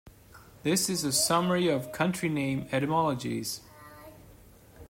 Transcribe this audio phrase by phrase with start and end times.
[0.63, 3.61] This is a summary of country name etymologies.